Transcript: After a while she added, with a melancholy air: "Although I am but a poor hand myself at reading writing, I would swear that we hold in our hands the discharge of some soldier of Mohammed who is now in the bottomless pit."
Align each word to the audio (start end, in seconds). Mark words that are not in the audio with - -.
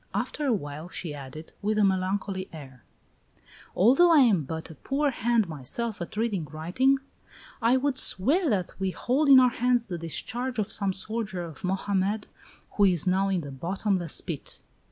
After 0.15 0.47
a 0.47 0.51
while 0.53 0.89
she 0.89 1.13
added, 1.13 1.53
with 1.61 1.77
a 1.77 1.83
melancholy 1.83 2.49
air: 2.51 2.83
"Although 3.75 4.11
I 4.11 4.21
am 4.21 4.45
but 4.45 4.71
a 4.71 4.73
poor 4.73 5.11
hand 5.11 5.47
myself 5.47 6.01
at 6.01 6.17
reading 6.17 6.45
writing, 6.45 6.97
I 7.61 7.77
would 7.77 7.99
swear 7.99 8.49
that 8.49 8.71
we 8.79 8.89
hold 8.89 9.29
in 9.29 9.39
our 9.39 9.51
hands 9.51 9.85
the 9.85 9.99
discharge 9.99 10.57
of 10.57 10.71
some 10.71 10.91
soldier 10.91 11.43
of 11.43 11.63
Mohammed 11.63 12.25
who 12.71 12.85
is 12.85 13.05
now 13.05 13.29
in 13.29 13.41
the 13.41 13.51
bottomless 13.51 14.21
pit." 14.21 14.63